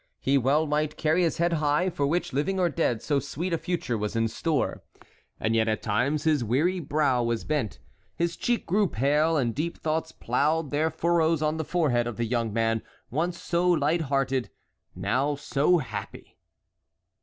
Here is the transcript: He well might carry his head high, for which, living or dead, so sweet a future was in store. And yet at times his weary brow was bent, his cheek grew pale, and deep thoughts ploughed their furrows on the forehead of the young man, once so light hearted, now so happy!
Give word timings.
He 0.19 0.35
well 0.35 0.65
might 0.65 0.97
carry 0.97 1.21
his 1.21 1.37
head 1.37 1.53
high, 1.53 1.91
for 1.91 2.07
which, 2.07 2.33
living 2.33 2.59
or 2.59 2.69
dead, 2.69 3.03
so 3.03 3.19
sweet 3.19 3.53
a 3.53 3.57
future 3.59 3.99
was 3.99 4.15
in 4.15 4.27
store. 4.29 4.81
And 5.39 5.53
yet 5.53 5.67
at 5.67 5.83
times 5.83 6.23
his 6.23 6.43
weary 6.43 6.79
brow 6.79 7.21
was 7.21 7.43
bent, 7.43 7.77
his 8.15 8.35
cheek 8.35 8.65
grew 8.65 8.87
pale, 8.87 9.37
and 9.37 9.53
deep 9.53 9.77
thoughts 9.77 10.11
ploughed 10.11 10.71
their 10.71 10.89
furrows 10.89 11.43
on 11.43 11.57
the 11.57 11.63
forehead 11.63 12.07
of 12.07 12.17
the 12.17 12.25
young 12.25 12.51
man, 12.51 12.81
once 13.11 13.39
so 13.39 13.69
light 13.69 14.01
hearted, 14.01 14.49
now 14.95 15.35
so 15.35 15.77
happy! 15.77 16.39